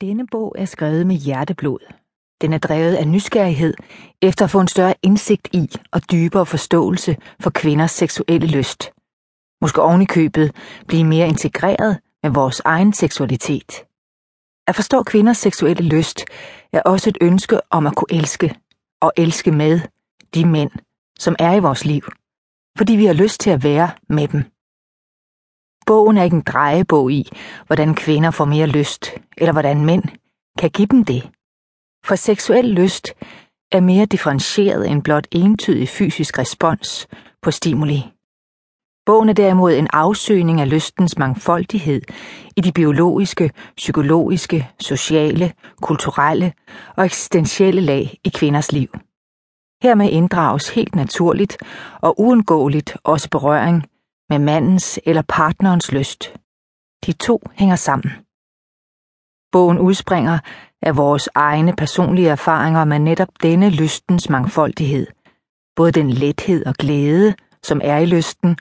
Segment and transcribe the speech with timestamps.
[0.00, 1.78] Denne bog er skrevet med hjerteblod.
[2.40, 3.74] Den er drevet af nysgerrighed
[4.22, 8.92] efter at få en større indsigt i og dybere forståelse for kvinders seksuelle lyst.
[9.60, 10.54] Måske oven i købet
[10.88, 13.72] blive mere integreret med vores egen seksualitet.
[14.68, 16.24] At forstå kvinders seksuelle lyst
[16.72, 18.54] er også et ønske om at kunne elske
[19.00, 19.80] og elske med
[20.34, 20.70] de mænd,
[21.18, 22.02] som er i vores liv,
[22.78, 24.44] fordi vi har lyst til at være med dem.
[25.90, 27.28] Bogen er ikke en drejebog i,
[27.66, 30.02] hvordan kvinder får mere lyst, eller hvordan mænd
[30.58, 31.30] kan give dem det.
[32.04, 33.08] For seksuel lyst
[33.72, 37.08] er mere differentieret end blot entydig fysisk respons
[37.42, 38.04] på stimuli.
[39.06, 42.02] Bogen er derimod en afsøgning af lystens mangfoldighed
[42.56, 45.52] i de biologiske, psykologiske, sociale,
[45.82, 46.52] kulturelle
[46.96, 48.88] og eksistentielle lag i kvinders liv.
[49.82, 51.56] Hermed inddrages helt naturligt
[52.00, 53.84] og uundgåeligt også berøring
[54.30, 56.34] med mandens eller partnerens lyst.
[57.06, 58.10] De to hænger sammen.
[59.52, 60.38] Bogen udspringer
[60.82, 65.06] af vores egne personlige erfaringer med netop denne lystens mangfoldighed.
[65.76, 68.56] Både den lethed og glæde, som er i lysten,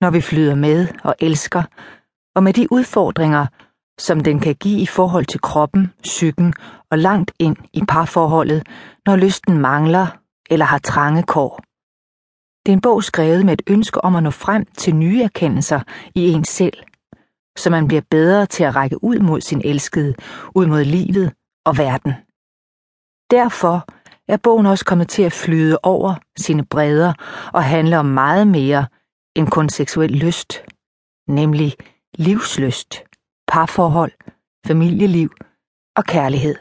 [0.00, 1.62] når vi flyder med og elsker,
[2.34, 3.46] og med de udfordringer,
[3.98, 6.54] som den kan give i forhold til kroppen, psyken
[6.90, 8.66] og langt ind i parforholdet,
[9.06, 10.06] når lysten mangler
[10.50, 11.67] eller har trange kår.
[12.68, 15.80] Det er en bog skrevet med et ønske om at nå frem til nye erkendelser
[16.14, 16.78] i en selv,
[17.58, 20.14] så man bliver bedre til at række ud mod sin elskede,
[20.54, 21.32] ud mod livet
[21.66, 22.12] og verden.
[23.30, 23.86] Derfor
[24.32, 27.12] er bogen også kommet til at flyde over sine bredder
[27.52, 28.86] og handle om meget mere
[29.36, 30.64] end kun seksuel lyst,
[31.28, 31.72] nemlig
[32.14, 32.94] livslyst,
[33.46, 34.12] parforhold,
[34.66, 35.30] familieliv
[35.96, 36.56] og kærlighed.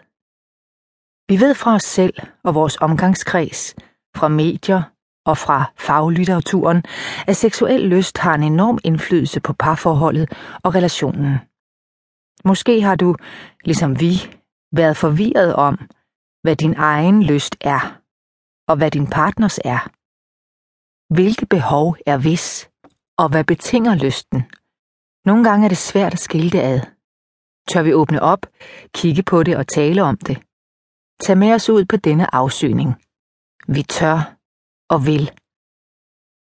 [1.29, 2.13] Vi ved fra os selv
[2.43, 3.75] og vores omgangskreds,
[4.15, 4.96] fra medier
[5.27, 6.83] og fra faglitteraturen,
[7.27, 10.31] at seksuel lyst har en enorm indflydelse på parforholdet
[10.63, 11.37] og relationen.
[12.45, 13.15] Måske har du,
[13.63, 14.13] ligesom vi,
[14.71, 15.89] været forvirret om,
[16.41, 17.99] hvad din egen lyst er,
[18.67, 19.89] og hvad din partners er.
[21.13, 22.69] Hvilke behov er vis,
[23.17, 24.43] og hvad betinger lysten?
[25.25, 26.79] Nogle gange er det svært at skille det ad.
[27.67, 28.45] Tør vi åbne op,
[28.93, 30.37] kigge på det og tale om det?
[31.21, 32.95] Tag med os ud på denne afsøgning.
[33.67, 34.36] Vi tør
[34.89, 35.31] og vil.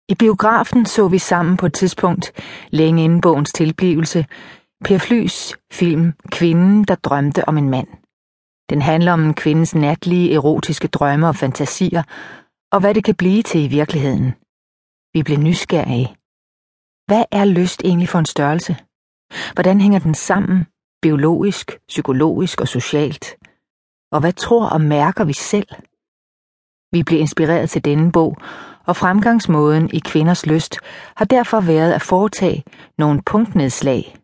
[0.10, 2.32] I biografen så vi sammen på et tidspunkt,
[2.70, 4.26] længe inden bogens tilblivelse,
[4.86, 7.88] Per Flys film Kvinden, der drømte om en mand.
[8.70, 12.04] Den handler om en kvindes natlige, erotiske drømme og fantasier,
[12.72, 14.34] og hvad det kan blive til i virkeligheden.
[15.14, 16.16] Vi blev nysgerrige.
[17.08, 18.78] Hvad er lyst egentlig for en størrelse?
[19.54, 20.66] Hvordan hænger den sammen,
[21.02, 23.26] biologisk, psykologisk og socialt?
[24.12, 25.68] Og hvad tror og mærker vi selv?
[26.96, 28.38] Vi blev inspireret til denne bog,
[28.86, 30.78] og fremgangsmåden i kvinders lyst
[31.16, 32.64] har derfor været at foretage
[32.98, 34.16] nogle punktnedslag.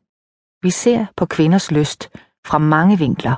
[0.61, 2.09] Vi ser på kvinders lyst
[2.45, 3.35] fra mange vinkler.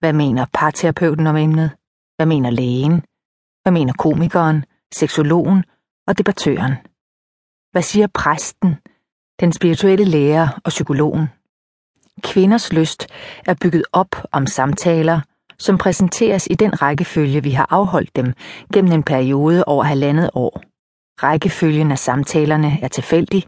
[0.00, 1.70] Hvad mener parterapeuten om emnet?
[2.16, 3.02] Hvad mener lægen?
[3.62, 4.64] Hvad mener komikeren,
[4.94, 5.64] seksologen
[6.06, 6.74] og debattøren?
[7.70, 8.76] Hvad siger præsten,
[9.40, 11.26] den spirituelle lærer og psykologen?
[12.22, 13.06] Kvinders lyst
[13.46, 15.20] er bygget op om samtaler,
[15.62, 18.32] som præsenteres i den rækkefølge, vi har afholdt dem
[18.72, 20.62] gennem en periode over halvandet år.
[21.22, 23.44] Rækkefølgen af samtalerne er tilfældig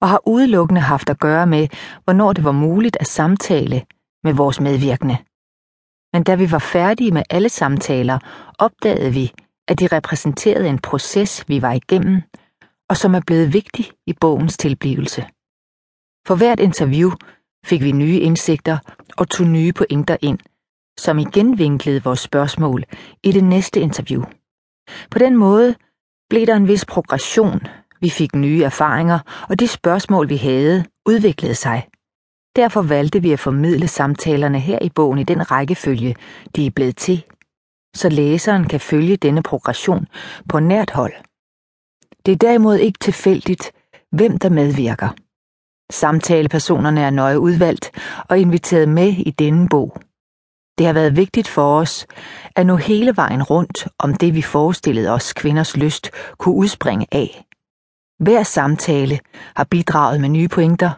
[0.00, 1.68] og har udelukkende haft at gøre med,
[2.04, 3.82] hvornår det var muligt at samtale
[4.24, 5.16] med vores medvirkende.
[6.12, 8.18] Men da vi var færdige med alle samtaler,
[8.58, 9.32] opdagede vi,
[9.68, 12.22] at de repræsenterede en proces, vi var igennem,
[12.88, 15.26] og som er blevet vigtig i bogens tilblivelse.
[16.26, 17.10] For hvert interview
[17.66, 18.78] fik vi nye indsigter
[19.16, 20.38] og tog nye pointer ind–
[20.98, 22.84] som igen vinklede vores spørgsmål
[23.22, 24.22] i det næste interview.
[25.10, 25.74] På den måde
[26.30, 27.60] blev der en vis progression,
[28.00, 29.18] vi fik nye erfaringer,
[29.48, 31.88] og de spørgsmål, vi havde, udviklede sig.
[32.56, 36.16] Derfor valgte vi at formidle samtalerne her i bogen i den rækkefølge,
[36.56, 37.24] de er blevet til,
[37.94, 40.06] så læseren kan følge denne progression
[40.48, 41.12] på nært hold.
[42.26, 43.72] Det er derimod ikke tilfældigt,
[44.10, 45.08] hvem der medvirker.
[45.92, 47.90] Samtalepersonerne er nøje udvalgt
[48.28, 49.96] og inviteret med i denne bog.
[50.78, 52.06] Det har været vigtigt for os
[52.56, 57.44] at nå hele vejen rundt om det, vi forestillede os kvinders lyst kunne udspringe af.
[58.18, 59.20] Hver samtale
[59.56, 60.90] har bidraget med nye pointer,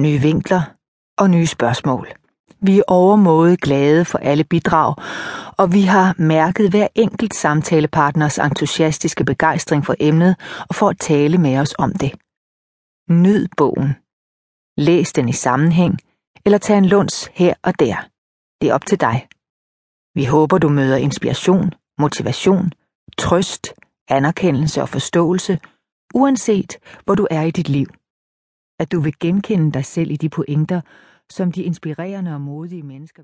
[0.00, 0.62] nye vinkler
[1.18, 2.08] og nye spørgsmål.
[2.60, 4.94] Vi er overmåde glade for alle bidrag,
[5.58, 10.36] og vi har mærket hver enkelt samtalepartners entusiastiske begejstring for emnet
[10.68, 12.12] og for at tale med os om det.
[13.10, 13.96] Nyd bogen.
[14.76, 15.98] Læs den i sammenhæng,
[16.44, 17.96] eller tag en lunds her og der.
[18.60, 19.28] Det er op til dig.
[20.18, 22.72] Vi håber, du møder inspiration, motivation,
[23.18, 23.64] trøst,
[24.08, 25.58] anerkendelse og forståelse,
[26.14, 26.72] uanset
[27.04, 27.86] hvor du er i dit liv.
[28.80, 30.80] At du vil genkende dig selv i de pointer,
[31.30, 33.14] som de inspirerende og modige mennesker